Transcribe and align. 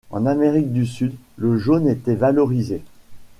En 0.09 0.25
Amérique 0.25 0.73
du 0.73 0.87
Sud, 0.87 1.13
le 1.37 1.59
jaune 1.59 1.87
était 1.87 2.15
valorisé. 2.15 2.81